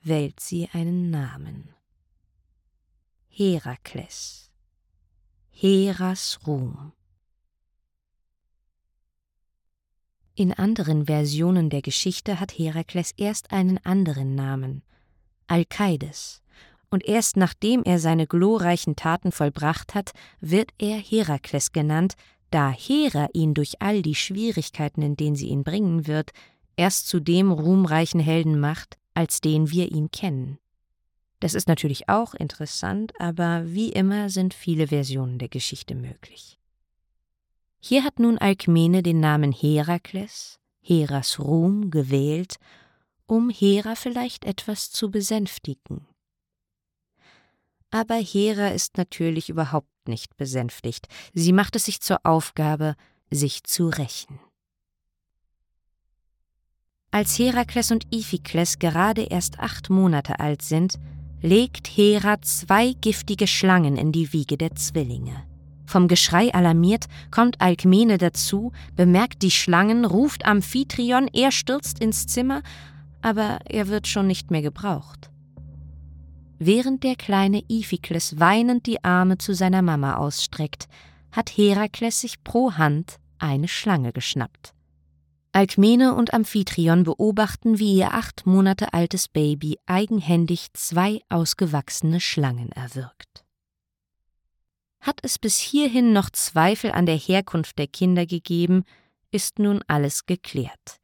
wählt 0.02 0.40
sie 0.40 0.70
einen 0.72 1.10
Namen. 1.10 1.74
Herakles. 3.28 4.52
Heras 5.50 6.40
Ruhm. 6.48 6.94
In 10.36 10.54
anderen 10.54 11.08
Versionen 11.08 11.72
der 11.72 11.82
Geschichte 11.82 12.40
hat 12.40 12.52
Herakles 12.52 13.12
erst 13.18 13.52
einen 13.52 13.80
anderen 13.80 14.36
Namen, 14.36 14.84
Alkaides, 15.48 16.42
und 16.90 17.06
erst 17.06 17.38
nachdem 17.38 17.84
er 17.84 18.00
seine 18.00 18.28
glorreichen 18.28 18.96
Taten 18.96 19.32
vollbracht 19.32 19.96
hat, 19.96 20.12
wird 20.40 20.72
er 20.78 20.98
Herakles 20.98 21.72
genannt, 21.72 22.16
da 22.50 22.72
Hera 22.72 23.28
ihn 23.34 23.54
durch 23.54 23.82
all 23.82 24.02
die 24.02 24.16
Schwierigkeiten, 24.16 25.02
in 25.02 25.18
denen 25.18 25.36
sie 25.36 25.50
ihn 25.50 25.64
bringen 25.64 26.08
wird, 26.08 26.32
erst 26.78 27.08
zu 27.08 27.20
dem 27.20 27.52
ruhmreichen 27.52 28.22
Helden 28.22 28.60
macht, 28.60 28.98
als 29.14 29.42
den 29.42 29.70
wir 29.72 29.92
ihn 29.92 30.12
kennen. 30.12 30.60
Das 31.40 31.54
ist 31.54 31.68
natürlich 31.68 32.10
auch 32.10 32.34
interessant, 32.34 33.14
aber 33.20 33.64
wie 33.66 33.90
immer 33.92 34.30
sind 34.30 34.54
viele 34.54 34.88
Versionen 34.88 35.40
der 35.40 35.50
Geschichte 35.50 35.94
möglich. 35.94 36.58
Hier 37.80 38.04
hat 38.04 38.20
nun 38.20 38.38
Alkmene 38.38 39.04
den 39.04 39.20
Namen 39.20 39.52
Herakles, 39.52 40.60
Heras 40.82 41.40
Ruhm, 41.40 41.92
gewählt, 41.92 42.56
um 43.28 43.50
Hera 43.50 43.96
vielleicht 43.96 44.46
etwas 44.46 44.90
zu 44.90 45.12
besänftigen. 45.12 46.08
Aber 47.92 48.16
Hera 48.16 48.70
ist 48.70 48.98
natürlich 48.98 49.50
überhaupt 49.50 50.08
nicht 50.08 50.36
besänftigt. 50.38 51.08
Sie 51.34 51.54
macht 51.54 51.76
es 51.76 51.86
sich 51.86 52.02
zur 52.02 52.26
Aufgabe, 52.26 52.96
sich 53.30 53.64
zu 53.64 53.90
rächen. 53.90 54.40
Als 57.12 57.40
Herakles 57.40 57.92
und 57.92 58.14
Iphikles 58.14 58.80
gerade 58.80 59.24
erst 59.24 59.60
acht 59.60 59.90
Monate 59.90 60.40
alt 60.40 60.62
sind, 60.62 61.00
legt 61.42 61.88
Hera 61.88 62.42
zwei 62.42 62.94
giftige 62.94 63.48
Schlangen 63.48 63.96
in 63.96 64.12
die 64.12 64.34
Wiege 64.34 64.58
der 64.58 64.76
Zwillinge. 64.76 65.44
Vom 65.86 66.10
Geschrei 66.10 66.54
alarmiert 66.54 67.06
kommt 67.32 67.62
Alkmene 67.62 68.18
dazu, 68.18 68.74
bemerkt 68.96 69.42
die 69.42 69.52
Schlangen, 69.52 70.04
ruft 70.04 70.46
Amphitryon, 70.46 71.30
er 71.32 71.54
stürzt 71.54 72.00
ins 72.00 72.28
Zimmer, 72.28 72.62
aber 73.22 73.60
er 73.66 73.88
wird 73.88 74.08
schon 74.08 74.28
nicht 74.28 74.52
mehr 74.52 74.62
gebraucht 74.62 75.30
während 76.60 77.04
der 77.04 77.16
kleine 77.16 77.64
Iphikles 77.70 78.40
weinend 78.40 78.86
die 78.86 79.04
Arme 79.04 79.38
zu 79.38 79.54
seiner 79.54 79.82
Mama 79.82 80.16
ausstreckt, 80.18 80.88
hat 81.32 81.50
Herakles 81.50 82.22
sich 82.22 82.44
pro 82.44 82.74
Hand 82.74 83.20
eine 83.40 83.68
Schlange 83.68 84.12
geschnappt. 84.12 84.74
Alkmene 85.52 86.14
und 86.14 86.34
Amphitryon 86.34 87.04
beobachten, 87.04 87.80
wie 87.80 87.96
ihr 87.96 88.14
acht 88.14 88.46
Monate 88.46 88.94
altes 88.94 89.28
Baby 89.28 89.78
eigenhändig 89.86 90.68
zwei 90.74 91.22
ausgewachsene 91.30 92.20
Schlangen 92.20 92.72
erwürgt. 92.72 93.46
Hat 95.00 95.20
es 95.24 95.40
bis 95.40 95.58
hierhin 95.58 96.14
noch 96.14 96.30
Zweifel 96.30 96.92
an 96.92 97.06
der 97.06 97.16
Herkunft 97.16 97.80
der 97.80 97.88
Kinder 97.88 98.26
gegeben, 98.26 98.84
ist 99.32 99.58
nun 99.58 99.84
alles 99.88 100.26
geklärt. 100.26 101.00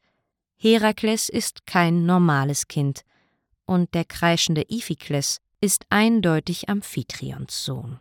Herakles 0.63 1.27
ist 1.27 1.67
kein 1.67 2.05
normales 2.05 2.70
Kind, 2.70 3.03
und 3.65 3.93
der 3.93 4.05
kreischende 4.05 4.63
Iphikles 4.70 5.41
ist 5.60 5.86
eindeutig 5.89 6.70
Amphitrions 6.70 7.65
Sohn. 7.65 8.00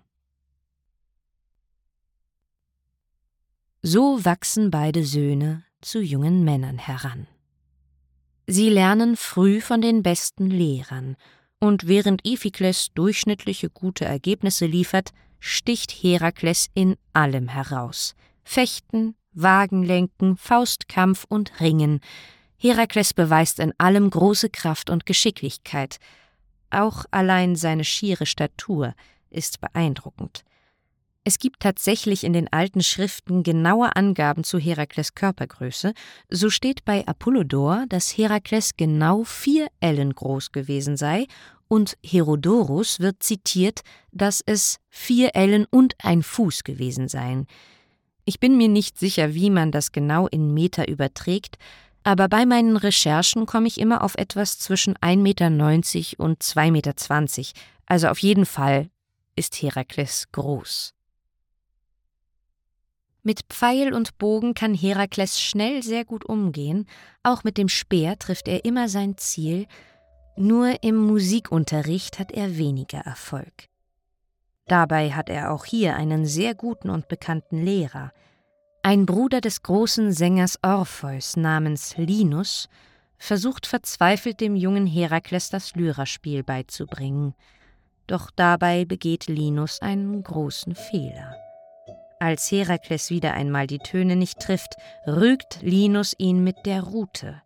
So 3.83 4.25
wachsen 4.25 4.71
beide 4.71 5.05
Söhne 5.05 5.65
zu 5.81 6.01
jungen 6.01 6.45
Männern 6.45 6.79
heran. 6.79 7.27
Sie 8.47 8.71
lernen 8.71 9.17
früh 9.17 9.61
von 9.61 9.81
den 9.81 10.05
besten 10.05 10.47
Lehrern, 10.49 11.17
und 11.59 11.89
während 11.89 12.25
Iphikles 12.25 12.93
durchschnittliche 12.95 13.71
gute 13.71 14.05
Ergebnisse 14.05 14.67
liefert, 14.67 15.11
sticht 15.41 15.91
Herakles 15.91 16.69
in 16.75 16.95
allem 17.13 17.49
heraus. 17.49 18.15
Fechten, 18.45 19.17
Wagenlenken, 19.33 20.37
Faustkampf 20.37 21.25
und 21.29 21.61
Ringen. 21.61 21.99
Herakles 22.63 23.13
beweist 23.13 23.59
in 23.59 23.73
allem 23.79 24.09
große 24.09 24.49
Kraft 24.49 24.89
und 24.89 25.05
Geschicklichkeit, 25.05 25.99
auch 26.71 27.05
allein 27.11 27.57
seine 27.57 27.83
schiere 27.83 28.25
Statur 28.25 28.95
ist 29.31 29.61
beeindruckend. 29.61 30.45
Es 31.25 31.41
gibt 31.41 31.59
tatsächlich 31.59 32.23
in 32.23 32.33
den 32.33 32.53
alten 32.53 32.81
Schriften 32.81 33.43
genaue 33.43 33.97
Angaben 33.97 34.45
zu 34.45 34.61
Herakles 34.61 35.17
Körpergröße. 35.17 35.93
So 36.31 36.51
steht 36.51 36.85
bei 36.85 37.05
Apollodor, 37.05 37.87
dass 37.89 38.17
Herakles 38.17 38.77
genau 38.77 39.25
vier 39.25 39.67
Ellen 39.81 40.15
groß 40.15 40.53
gewesen 40.53 40.97
sei, 40.97 41.27
und 41.67 41.97
Herodorus 42.05 43.01
wird 43.01 43.25
zitiert, 43.25 43.81
dass 44.13 44.41
es 44.47 44.79
vier 44.89 45.35
Ellen 45.35 45.67
und 45.69 45.95
ein 45.99 46.23
Fuß 46.23 46.63
gewesen 46.63 47.09
seien. 47.09 47.49
Ich 48.25 48.39
bin 48.39 48.57
mir 48.57 48.69
nicht 48.69 49.01
sicher, 49.01 49.35
wie 49.35 49.51
man 49.51 49.73
das 49.73 49.91
genau 49.91 50.29
in 50.29 50.55
Meter 50.55 50.87
überträgt, 50.87 51.59
aber 52.05 52.29
bei 52.29 52.47
meinen 52.47 52.77
Recherchen 52.77 53.47
komme 53.47 53.69
ich 53.69 53.79
immer 53.79 54.03
auf 54.03 54.15
etwas 54.17 54.59
zwischen 54.59 54.95
1,90 54.97 55.17
Meter 55.17 55.47
und 56.25 56.43
2,20 56.43 56.71
Meter, 56.71 56.95
also 57.87 58.09
auf 58.09 58.19
jeden 58.19 58.47
Fall 58.47 58.91
ist 59.37 59.61
Herakles 59.63 60.29
groß. 60.33 60.95
Mit 63.23 63.43
Pfeil 63.49 63.95
und 63.95 64.19
Bogen 64.19 64.55
kann 64.55 64.75
Herakles 64.75 65.41
schnell 65.41 65.83
sehr 65.83 66.05
gut 66.05 66.25
umgehen, 66.25 66.87
auch 67.23 67.45
mit 67.45 67.57
dem 67.57 67.69
Speer 67.69 68.19
trifft 68.19 68.49
er 68.49 68.65
immer 68.65 68.89
sein 68.89 69.17
Ziel, 69.17 69.67
nur 70.37 70.83
im 70.83 70.97
Musikunterricht 70.97 72.19
hat 72.19 72.33
er 72.33 72.57
weniger 72.57 72.99
Erfolg. 72.99 73.69
Dabei 74.67 75.13
hat 75.13 75.29
er 75.29 75.53
auch 75.53 75.65
hier 75.65 75.97
einen 75.97 76.27
sehr 76.27 76.55
guten 76.55 76.91
und 76.91 77.07
bekannten 77.09 77.63
Lehrer. 77.63 78.13
Ein 78.85 79.07
Bruder 79.07 79.41
des 79.41 79.63
großen 79.63 80.11
Sängers 80.11 80.59
Orpheus 80.61 81.37
namens 81.37 81.97
Linus 81.97 82.69
versucht 83.17 83.69
verzweifelt 83.69 84.41
dem 84.41 84.57
jungen 84.57 84.89
Herakles 84.89 85.51
das 85.51 85.77
Lyraspiel 85.77 86.43
beizubringen. 86.43 87.35
Doch 88.09 88.33
dabei 88.33 88.85
begeht 88.85 89.29
Linus 89.29 89.81
einen 89.81 90.25
großen 90.25 90.75
Fehler. 90.75 91.37
Als 92.19 92.51
Herakles 92.51 93.11
wieder 93.11 93.35
einmal 93.35 93.69
die 93.69 93.79
Töne 93.79 94.17
nicht 94.17 94.41
trifft, 94.41 94.75
rügt 95.07 95.61
Linus 95.63 96.17
ihn 96.19 96.43
mit 96.43 96.57
der 96.67 96.83
Rute. 96.83 97.41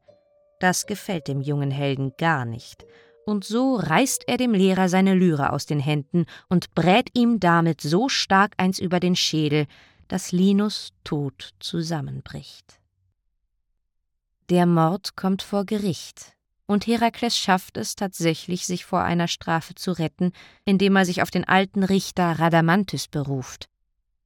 Das 0.59 0.87
gefällt 0.87 1.28
dem 1.28 1.43
jungen 1.43 1.71
Helden 1.71 2.14
gar 2.16 2.47
nicht, 2.47 2.87
und 3.26 3.45
so 3.45 3.75
reißt 3.75 4.25
er 4.26 4.38
dem 4.38 4.55
Lehrer 4.55 4.88
seine 4.88 5.12
Lyre 5.12 5.52
aus 5.52 5.66
den 5.66 5.81
Händen 5.81 6.25
und 6.49 6.75
brät 6.75 7.11
ihm 7.12 7.40
damit 7.40 7.83
so 7.83 8.09
stark 8.09 8.55
eins 8.57 8.78
über 8.78 9.00
den 9.00 9.16
Schädel, 9.16 9.66
dass 10.09 10.33
Linus 10.33 10.93
tot 11.05 11.55
zusammenbricht. 11.61 12.81
Der 14.49 14.67
Mord 14.67 15.17
kommt 15.17 15.43
vor 15.43 15.65
Gericht, 15.65 16.37
und 16.67 16.87
Herakles 16.87 17.39
schafft 17.39 17.77
es 17.77 17.95
tatsächlich, 17.95 18.67
sich 18.67 18.85
vor 18.85 19.03
einer 19.03 19.29
Strafe 19.29 19.75
zu 19.75 19.93
retten, 19.93 20.33
indem 20.65 20.97
er 20.97 21.05
sich 21.05 21.23
auf 21.23 21.31
den 21.31 21.45
alten 21.45 21.83
Richter 21.85 22.39
Radamanthys 22.39 23.09
beruft. 23.09 23.69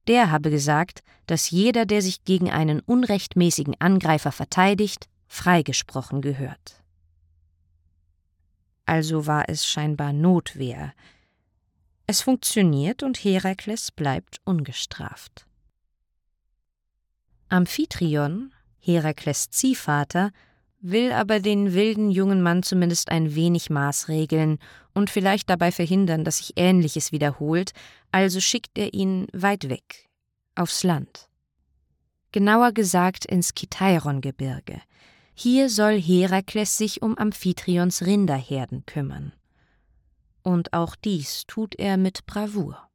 Der 0.07 0.31
habe 0.31 0.49
gesagt, 0.49 1.01
dass 1.27 1.51
jeder, 1.51 1.85
der 1.85 2.01
sich 2.01 2.23
gegen 2.23 2.49
einen 2.49 2.79
unrechtmäßigen 2.79 3.79
Angreifer 3.79 4.31
verteidigt, 4.31 5.07
freigesprochen 5.27 6.21
gehört. 6.21 6.81
Also 8.85 9.27
war 9.27 9.47
es 9.47 9.65
scheinbar 9.65 10.11
Notwehr. 10.11 10.93
Es 12.07 12.21
funktioniert 12.21 13.03
und 13.03 13.23
Herakles 13.23 13.91
bleibt 13.91 14.41
ungestraft. 14.43 15.45
Amphitryon, 17.51 18.53
Herakles 18.79 19.49
Ziehvater, 19.49 20.31
will 20.79 21.11
aber 21.11 21.39
den 21.41 21.73
wilden 21.73 22.09
jungen 22.09 22.41
Mann 22.41 22.63
zumindest 22.63 23.09
ein 23.09 23.35
wenig 23.35 23.69
maßregeln 23.69 24.57
und 24.93 25.09
vielleicht 25.09 25.49
dabei 25.49 25.71
verhindern, 25.71 26.23
dass 26.23 26.37
sich 26.37 26.53
Ähnliches 26.55 27.11
wiederholt, 27.11 27.73
also 28.11 28.39
schickt 28.39 28.77
er 28.77 28.93
ihn 28.93 29.27
weit 29.33 29.69
weg, 29.69 30.09
aufs 30.55 30.83
Land. 30.83 31.29
Genauer 32.31 32.71
gesagt 32.71 33.25
ins 33.25 33.53
Kitairon-Gebirge. 33.53 34.81
Hier 35.33 35.69
soll 35.69 35.99
Herakles 35.99 36.77
sich 36.77 37.01
um 37.01 37.17
Amphitrions 37.17 38.05
Rinderherden 38.05 38.85
kümmern. 38.85 39.33
Und 40.41 40.71
auch 40.71 40.95
dies 40.95 41.43
tut 41.47 41.75
er 41.75 41.97
mit 41.97 42.25
Bravour. 42.25 42.90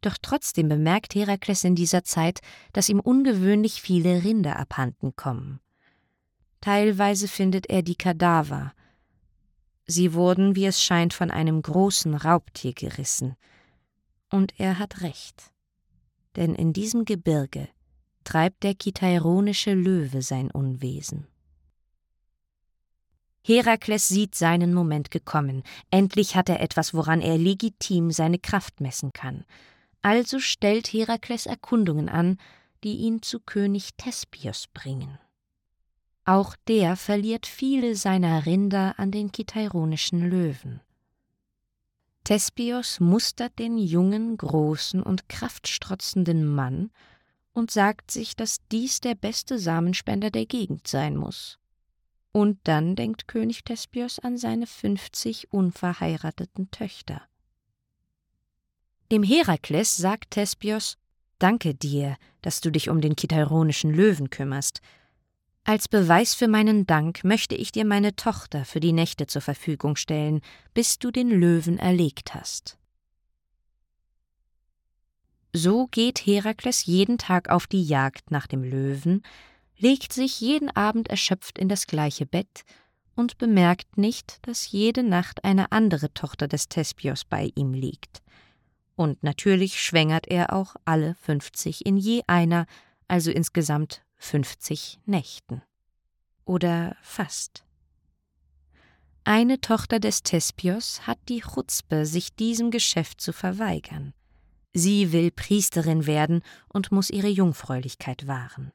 Doch 0.00 0.16
trotzdem 0.20 0.68
bemerkt 0.68 1.14
Herakles 1.14 1.64
in 1.64 1.74
dieser 1.74 2.04
Zeit, 2.04 2.40
dass 2.72 2.88
ihm 2.88 3.00
ungewöhnlich 3.00 3.82
viele 3.82 4.24
Rinder 4.24 4.58
abhanden 4.58 5.14
kommen. 5.14 5.60
Teilweise 6.60 7.28
findet 7.28 7.68
er 7.68 7.82
die 7.82 7.96
Kadaver. 7.96 8.72
Sie 9.86 10.14
wurden, 10.14 10.56
wie 10.56 10.66
es 10.66 10.82
scheint, 10.82 11.14
von 11.14 11.30
einem 11.30 11.62
großen 11.62 12.14
Raubtier 12.14 12.72
gerissen. 12.74 13.36
Und 14.30 14.58
er 14.58 14.78
hat 14.78 15.00
recht. 15.00 15.52
Denn 16.36 16.54
in 16.54 16.72
diesem 16.72 17.04
Gebirge 17.04 17.68
treibt 18.24 18.62
der 18.62 18.74
kitaironische 18.74 19.74
Löwe 19.74 20.22
sein 20.22 20.50
Unwesen. 20.50 21.26
Herakles 23.42 24.06
sieht 24.06 24.34
seinen 24.34 24.74
Moment 24.74 25.10
gekommen. 25.10 25.62
Endlich 25.90 26.36
hat 26.36 26.48
er 26.48 26.60
etwas, 26.60 26.92
woran 26.92 27.20
er 27.22 27.38
legitim 27.38 28.10
seine 28.10 28.38
Kraft 28.38 28.80
messen 28.80 29.12
kann. 29.12 29.44
Also 30.02 30.38
stellt 30.38 30.88
Herakles 30.88 31.46
Erkundungen 31.46 32.08
an, 32.08 32.38
die 32.82 32.96
ihn 32.96 33.20
zu 33.22 33.40
König 33.40 33.90
Thespios 33.96 34.66
bringen. 34.72 35.18
Auch 36.24 36.56
der 36.68 36.96
verliert 36.96 37.46
viele 37.46 37.94
seiner 37.94 38.46
Rinder 38.46 38.98
an 38.98 39.10
den 39.10 39.32
kitaironischen 39.32 40.30
Löwen. 40.30 40.80
Thespios 42.24 43.00
mustert 43.00 43.58
den 43.58 43.76
jungen, 43.78 44.36
großen 44.36 45.02
und 45.02 45.28
kraftstrotzenden 45.28 46.46
Mann 46.46 46.90
und 47.52 47.70
sagt 47.70 48.10
sich, 48.10 48.36
dass 48.36 48.58
dies 48.70 49.00
der 49.00 49.14
beste 49.14 49.58
Samenspender 49.58 50.30
der 50.30 50.46
Gegend 50.46 50.86
sein 50.86 51.16
muss. 51.16 51.58
Und 52.32 52.60
dann 52.64 52.94
denkt 52.94 53.26
König 53.26 53.64
Thespios 53.64 54.18
an 54.18 54.38
seine 54.38 54.66
fünfzig 54.66 55.52
unverheirateten 55.52 56.70
Töchter. 56.70 57.22
Dem 59.10 59.22
Herakles 59.22 59.96
sagt 59.96 60.32
Thespios: 60.32 60.96
Danke 61.38 61.74
dir, 61.74 62.16
dass 62.42 62.60
du 62.60 62.70
dich 62.70 62.88
um 62.88 63.00
den 63.00 63.16
kitaironischen 63.16 63.92
Löwen 63.92 64.30
kümmerst, 64.30 64.80
als 65.64 65.88
Beweis 65.88 66.34
für 66.34 66.48
meinen 66.48 66.86
Dank 66.86 67.22
möchte 67.22 67.54
ich 67.54 67.70
dir 67.70 67.84
meine 67.84 68.16
Tochter 68.16 68.64
für 68.64 68.80
die 68.80 68.92
Nächte 68.92 69.26
zur 69.26 69.42
Verfügung 69.42 69.96
stellen, 69.96 70.40
bis 70.74 70.98
du 70.98 71.10
den 71.10 71.30
Löwen 71.30 71.78
erlegt 71.78 72.34
hast. 72.34 72.78
So 75.52 75.86
geht 75.88 76.20
Herakles 76.20 76.86
jeden 76.86 77.18
Tag 77.18 77.50
auf 77.50 77.66
die 77.66 77.84
Jagd 77.84 78.30
nach 78.30 78.46
dem 78.46 78.62
Löwen, 78.62 79.22
legt 79.78 80.12
sich 80.12 80.40
jeden 80.40 80.74
Abend 80.74 81.08
erschöpft 81.08 81.58
in 81.58 81.68
das 81.68 81.86
gleiche 81.86 82.26
Bett 82.26 82.62
und 83.14 83.36
bemerkt 83.36 83.98
nicht, 83.98 84.38
dass 84.46 84.70
jede 84.70 85.02
Nacht 85.02 85.44
eine 85.44 85.72
andere 85.72 86.12
Tochter 86.14 86.48
des 86.48 86.68
Thespios 86.68 87.24
bei 87.24 87.50
ihm 87.54 87.74
liegt. 87.74 88.22
Und 89.00 89.22
natürlich 89.22 89.82
schwängert 89.82 90.28
er 90.28 90.52
auch 90.52 90.76
alle 90.84 91.14
fünfzig 91.14 91.86
in 91.86 91.96
je 91.96 92.20
einer, 92.26 92.66
also 93.08 93.30
insgesamt 93.30 94.02
50 94.18 95.00
Nächten. 95.06 95.62
Oder 96.44 96.98
fast. 97.00 97.64
Eine 99.24 99.58
Tochter 99.62 100.00
des 100.00 100.22
Thespios 100.22 101.06
hat 101.06 101.18
die 101.30 101.40
Chutzpe, 101.40 102.04
sich 102.04 102.34
diesem 102.34 102.70
Geschäft 102.70 103.22
zu 103.22 103.32
verweigern. 103.32 104.12
Sie 104.74 105.12
will 105.12 105.30
Priesterin 105.30 106.04
werden 106.06 106.42
und 106.68 106.92
muss 106.92 107.08
ihre 107.08 107.28
Jungfräulichkeit 107.28 108.26
wahren. 108.26 108.70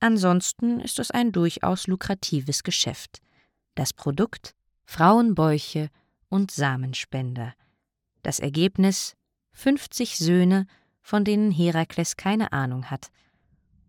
Ansonsten 0.00 0.80
ist 0.80 0.98
es 0.98 1.12
ein 1.12 1.30
durchaus 1.30 1.86
lukratives 1.86 2.64
Geschäft. 2.64 3.20
Das 3.76 3.92
Produkt 3.92 4.56
Frauenbäuche 4.86 5.88
und 6.28 6.50
Samenspender. 6.50 7.54
Das 8.22 8.40
Ergebnis 8.40 9.14
50 9.52 10.18
Söhne, 10.18 10.66
von 11.02 11.24
denen 11.24 11.50
Herakles 11.50 12.16
keine 12.16 12.52
Ahnung 12.52 12.90
hat 12.90 13.10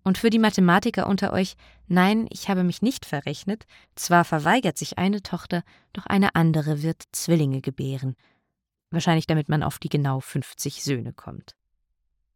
und 0.03 0.17
für 0.17 0.29
die 0.29 0.39
Mathematiker 0.39 1.07
unter 1.07 1.33
euch, 1.33 1.55
nein, 1.87 2.27
ich 2.29 2.49
habe 2.49 2.63
mich 2.63 2.81
nicht 2.81 3.05
verrechnet, 3.05 3.65
zwar 3.95 4.25
verweigert 4.25 4.77
sich 4.77 4.97
eine 4.97 5.21
Tochter, 5.21 5.63
doch 5.93 6.05
eine 6.05 6.35
andere 6.35 6.81
wird 6.81 7.03
Zwillinge 7.11 7.61
gebären. 7.61 8.15
Wahrscheinlich 8.89 9.27
damit 9.27 9.47
man 9.47 9.63
auf 9.63 9.79
die 9.79 9.89
genau 9.89 10.19
50 10.19 10.83
Söhne 10.83 11.13
kommt. 11.13 11.55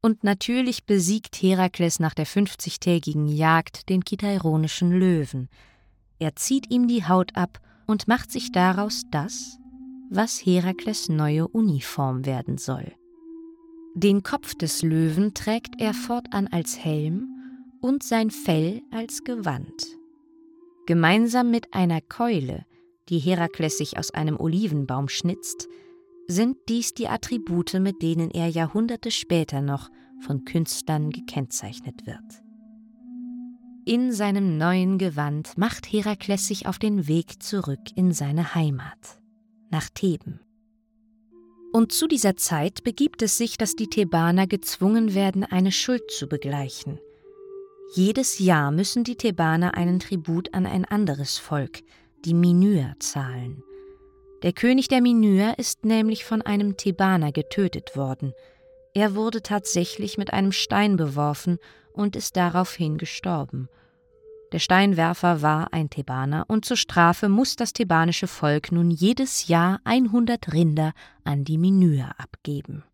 Und 0.01 0.23
natürlich 0.23 0.85
besiegt 0.85 1.35
Herakles 1.41 1.99
nach 1.99 2.13
der 2.13 2.27
50-tägigen 2.27 3.27
Jagd 3.27 3.89
den 3.89 4.05
kitaironischen 4.05 4.91
Löwen. 4.91 5.49
Er 6.19 6.35
zieht 6.35 6.69
ihm 6.69 6.88
die 6.88 7.07
Haut 7.07 7.35
ab 7.35 7.59
und 7.88 8.07
macht 8.07 8.31
sich 8.31 8.51
daraus 8.51 9.03
das, 9.09 9.57
was 10.11 10.45
Herakles 10.45 11.09
neue 11.09 11.47
Uniform 11.47 12.25
werden 12.25 12.59
soll. 12.59 12.93
Den 13.97 14.23
Kopf 14.23 14.55
des 14.55 14.81
Löwen 14.84 15.34
trägt 15.34 15.79
er 15.79 15.93
fortan 15.93 16.47
als 16.47 16.77
Helm 16.84 17.29
und 17.79 18.03
sein 18.03 18.29
Fell 18.29 18.81
als 18.91 19.23
Gewand. 19.23 19.86
Gemeinsam 20.86 21.49
mit 21.49 21.73
einer 21.73 22.01
Keule, 22.01 22.65
die 23.08 23.19
Herakles 23.19 23.77
sich 23.77 23.97
aus 23.97 24.12
einem 24.12 24.38
Olivenbaum 24.38 25.08
schnitzt, 25.08 25.69
sind 26.27 26.58
dies 26.67 26.93
die 26.93 27.08
Attribute, 27.08 27.75
mit 27.75 28.01
denen 28.01 28.31
er 28.31 28.49
Jahrhunderte 28.49 29.12
später 29.12 29.62
noch 29.62 29.89
von 30.19 30.43
Künstlern 30.43 31.12
gekennzeichnet 31.12 32.05
wird. 32.05 32.43
In 33.86 34.12
seinem 34.12 34.58
neuen 34.58 34.97
Gewand 34.97 35.58
macht 35.58 35.86
Herakles 35.86 36.47
sich 36.47 36.67
auf 36.67 36.79
den 36.79 37.08
Weg 37.08 37.41
zurück 37.41 37.95
in 37.95 38.12
seine 38.12 38.55
Heimat, 38.55 39.21
nach 39.69 39.89
Theben. 39.89 40.41
Und 41.75 41.91
zu 41.91 42.07
dieser 42.07 42.38
Zeit 42.38 42.85
begibt 42.85 43.21
es 43.21 43.38
sich, 43.38 43.57
dass 43.57 43.75
die 43.75 43.89
Thebaner 43.89 44.47
gezwungen 44.47 45.13
werden, 45.13 45.43
eine 45.43 45.73
Schuld 45.73 46.09
zu 46.09 46.25
begleichen. 46.25 47.01
Jedes 47.93 48.39
Jahr 48.39 48.71
müssen 48.71 49.03
die 49.03 49.17
Thebaner 49.17 49.73
einen 49.73 49.99
Tribut 49.99 50.53
an 50.53 50.65
ein 50.67 50.85
anderes 50.85 51.38
Volk, 51.38 51.81
die 52.23 52.33
Minyer, 52.33 52.95
zahlen. 52.99 53.61
Der 54.41 54.53
König 54.53 54.88
der 54.88 55.01
Minyer 55.01 55.59
ist 55.59 55.83
nämlich 55.83 56.23
von 56.23 56.41
einem 56.41 56.77
Thebaner 56.77 57.33
getötet 57.33 57.97
worden. 57.97 58.31
Er 58.93 59.13
wurde 59.13 59.41
tatsächlich 59.41 60.17
mit 60.17 60.31
einem 60.31 60.53
Stein 60.53 60.95
beworfen 60.95 61.57
und 61.91 62.15
ist 62.15 62.38
daraufhin 62.38 62.97
gestorben. 62.97 63.67
Der 64.55 64.59
Steinwerfer 64.61 65.41
war 65.41 65.73
ein 65.73 65.89
Thebaner 65.89 66.45
und 66.47 66.63
zur 66.63 66.77
Strafe 66.77 67.27
muss 67.27 67.57
das 67.57 67.73
thebanische 67.73 68.25
Volk 68.25 68.71
nun 68.71 68.89
jedes 68.89 69.49
Jahr 69.49 69.81
100 69.83 70.53
Rinder 70.53 70.93
an 71.25 71.43
die 71.43 71.57
Minyer 71.57 72.17
abgeben. 72.17 72.85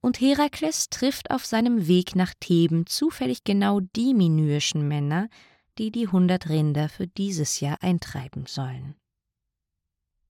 Und 0.00 0.18
Herakles 0.18 0.88
trifft 0.88 1.30
auf 1.30 1.44
seinem 1.44 1.88
Weg 1.88 2.16
nach 2.16 2.32
Theben 2.40 2.86
zufällig 2.86 3.44
genau 3.44 3.80
die 3.80 4.14
minyrischen 4.14 4.88
Männer, 4.88 5.28
die 5.76 5.90
die 5.90 6.06
100 6.06 6.48
Rinder 6.48 6.88
für 6.88 7.06
dieses 7.06 7.60
Jahr 7.60 7.76
eintreiben 7.82 8.46
sollen. 8.46 8.94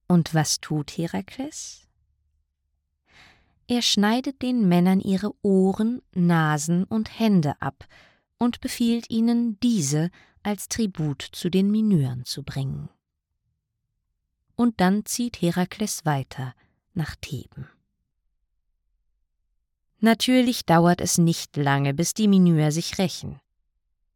Und 0.09 0.33
was 0.33 0.59
tut 0.59 0.91
Herakles? 0.91 1.87
Er 3.67 3.81
schneidet 3.81 4.41
den 4.41 4.67
Männern 4.67 4.99
ihre 4.99 5.31
Ohren, 5.41 6.01
Nasen 6.13 6.83
und 6.83 7.17
Hände 7.17 7.53
ab 7.61 7.87
und 8.43 8.61
befiehlt 8.61 9.09
ihnen, 9.09 9.59
diese 9.61 10.09
als 10.43 10.67
Tribut 10.67 11.21
zu 11.21 11.49
den 11.49 11.71
Minyren 11.71 12.25
zu 12.25 12.43
bringen. 12.43 12.89
Und 14.55 14.79
dann 14.81 15.05
zieht 15.05 15.41
Herakles 15.41 16.05
weiter 16.05 16.53
nach 16.93 17.15
Theben. 17.15 17.67
Natürlich 19.99 20.65
dauert 20.65 20.99
es 20.99 21.17
nicht 21.17 21.55
lange, 21.55 21.93
bis 21.93 22.13
die 22.13 22.27
Minyer 22.27 22.73
sich 22.73 22.97
rächen. 22.97 23.39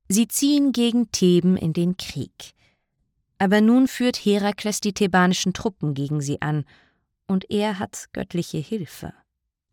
Sie 0.10 0.28
ziehen 0.28 0.74
gegen 0.74 1.12
Theben 1.12 1.56
in 1.56 1.72
den 1.72 1.96
Krieg. 1.96 2.54
Aber 3.38 3.62
nun 3.62 3.88
führt 3.88 4.18
Herakles 4.18 4.82
die 4.82 4.94
thebanischen 4.94 5.54
Truppen 5.54 5.94
gegen 5.94 6.22
sie 6.22 6.42
an, 6.42 6.66
und 7.26 7.50
er 7.50 7.80
hat 7.80 8.08
göttliche 8.13 8.58
Hilfe. 8.58 9.13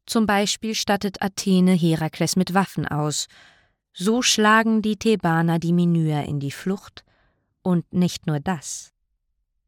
Zum 0.07 0.27
Beispiel 0.27 0.75
stattet 0.75 1.23
Athene 1.23 1.73
Herakles 1.73 2.37
mit 2.37 2.55
Waffen 2.55 2.87
aus. 2.87 3.27
So 3.96 4.22
schlagen 4.22 4.83
die 4.83 4.96
Thebaner 4.96 5.61
die 5.61 5.72
Minyer 5.72 6.24
in 6.24 6.40
die 6.40 6.50
Flucht. 6.50 7.04
Und 7.62 7.90
nicht 7.92 8.26
nur 8.26 8.40
das. 8.40 8.92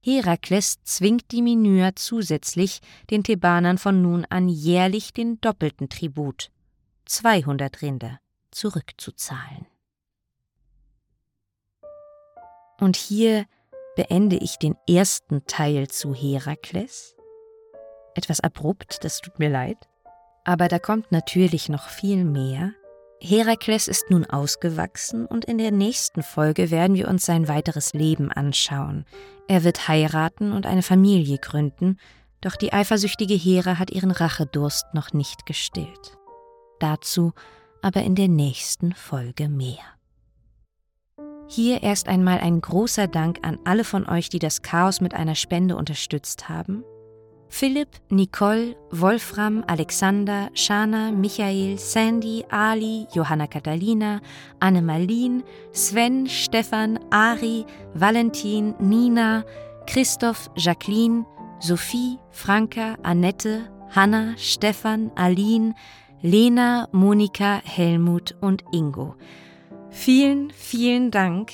Herakles 0.03 0.83
zwingt 0.83 1.31
die 1.31 1.43
Minyer 1.43 1.97
zusätzlich, 1.97 2.81
den 3.11 3.23
Thebanern 3.25 3.79
von 3.79 4.03
nun 4.03 4.27
an 4.29 4.49
jährlich 4.49 5.13
den 5.13 5.41
doppelten 5.41 5.89
Tribut, 5.89 6.51
200 7.07 7.81
Rinder, 7.83 8.21
zurückzuzahlen. 8.51 9.67
Und 12.79 12.97
hier 12.97 13.47
beende 13.97 14.37
ich 14.37 14.59
den 14.59 14.77
ersten 14.89 15.47
Teil 15.47 15.89
zu 15.89 16.15
Herakles. 16.15 17.17
Etwas 18.15 18.41
abrupt, 18.41 19.03
das 19.03 19.21
tut 19.21 19.39
mir 19.39 19.51
leid. 19.51 19.89
Aber 20.45 20.69
da 20.69 20.79
kommt 20.79 21.11
natürlich 21.11 21.69
noch 21.69 21.89
viel 21.89 22.25
mehr. 22.25 22.75
Herakles 23.21 23.89
ist 23.89 24.11
nun 24.11 24.25
ausgewachsen 24.27 25.27
und 25.27 25.47
in 25.47 25.59
der 25.59 25.73
nächsten 25.73 26.23
Folge 26.23 26.71
werden 26.71 26.97
wir 26.97 27.09
uns 27.09 27.25
sein 27.25 27.49
weiteres 27.49 27.93
Leben 27.93 28.31
anschauen. 28.31 29.05
Er 29.49 29.65
wird 29.65 29.89
heiraten 29.89 30.53
und 30.53 30.67
eine 30.67 30.83
Familie 30.83 31.39
gründen, 31.39 31.99
doch 32.41 32.57
die 32.57 32.73
eifersüchtige 32.73 33.35
Hera 33.35 33.79
hat 33.79 33.91
ihren 33.91 34.11
Rachedurst 34.11 34.87
noch 34.93 35.13
nicht 35.13 35.47
gestillt. 35.47 36.19
Dazu 36.79 37.33
aber 37.83 38.03
in 38.03 38.15
der 38.15 38.29
nächsten 38.29 38.93
Folge 38.93 39.49
mehr. 39.49 39.79
Hier 41.49 41.83
erst 41.83 42.09
einmal 42.09 42.39
ein 42.41 42.61
großer 42.61 43.07
Dank 43.07 43.39
an 43.43 43.59
alle 43.65 43.85
von 43.85 44.09
euch, 44.09 44.29
die 44.29 44.41
das 44.41 44.63
Chaos 44.63 45.01
mit 45.01 45.15
einer 45.15 45.37
Spende 45.37 45.77
unterstützt 45.77 46.49
haben. 46.49 46.85
Philipp, 47.59 47.89
Nicole, 48.11 48.77
Wolfram, 48.91 49.65
Alexander, 49.67 50.51
Shana, 50.53 51.11
Michael, 51.11 51.79
Sandy, 51.79 52.45
Ali, 52.51 53.07
Johanna 53.15 53.47
Catalina, 53.47 54.21
Anne-Marlin, 54.61 55.43
Sven, 55.73 56.27
Stefan, 56.27 56.99
Ari, 57.11 57.65
Valentin, 57.95 58.75
Nina, 58.79 59.43
Christoph, 59.87 60.51
Jacqueline, 60.55 61.25
Sophie, 61.59 62.19
Franka, 62.31 62.99
Annette, 63.03 63.71
Hanna, 63.89 64.35
Stefan, 64.37 65.11
Aline, 65.17 65.75
Lena, 66.21 66.89
Monika, 66.93 67.63
Helmut 67.65 68.37
und 68.43 68.65
Ingo. 68.71 69.17
Vielen, 69.89 70.51
vielen 70.51 71.11
Dank. 71.11 71.53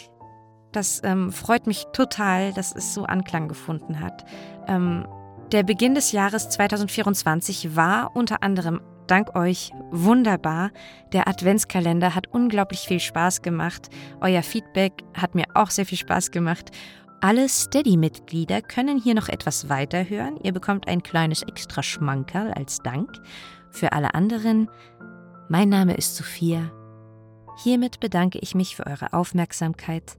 Das 0.73 1.01
ähm, 1.05 1.31
freut 1.31 1.69
mich 1.69 1.87
total, 1.93 2.53
dass 2.55 2.75
es 2.75 2.93
so 2.93 3.05
Anklang 3.05 3.47
gefunden 3.47 4.01
hat. 4.01 4.25
Ähm, 4.67 5.07
der 5.53 5.63
Beginn 5.63 5.95
des 5.95 6.13
Jahres 6.13 6.49
2024 6.49 7.77
war 7.77 8.17
unter 8.17 8.43
anderem 8.43 8.81
dank 9.07 9.37
euch 9.37 9.71
wunderbar. 9.91 10.71
Der 11.13 11.29
Adventskalender 11.29 12.15
hat 12.15 12.29
unglaublich 12.29 12.81
viel 12.81 13.01
Spaß 13.01 13.43
gemacht. 13.43 13.91
Euer 14.21 14.43
Feedback 14.43 15.05
hat 15.13 15.35
mir 15.35 15.45
auch 15.55 15.69
sehr 15.69 15.85
viel 15.85 15.99
Spaß 15.99 16.31
gemacht. 16.31 16.71
Alle 17.21 17.49
Steady-Mitglieder 17.49 18.63
können 18.63 18.99
hier 18.99 19.15
noch 19.15 19.29
etwas 19.29 19.69
weiterhören. 19.69 20.39
Ihr 20.43 20.53
bekommt 20.53 20.89
ein 20.89 21.03
kleines 21.03 21.43
extra 21.43 21.83
Schmankerl 21.83 22.53
als 22.53 22.79
Dank. 22.79 23.11
Für 23.71 23.93
alle 23.93 24.15
anderen, 24.15 24.71
mein 25.49 25.69
Name 25.69 25.95
ist 25.95 26.17
Sophia. 26.17 26.73
Hiermit 27.63 28.01
bedanke 28.01 28.39
ich 28.39 28.55
mich 28.55 28.75
für 28.75 28.87
eure 28.87 29.13
Aufmerksamkeit. 29.13 30.17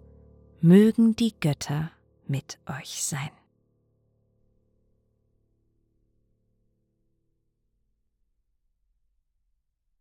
Mögen 0.61 1.15
die 1.15 1.33
Götter 1.39 1.89
mit 2.27 2.59
euch 2.69 3.03
sein. 3.03 3.42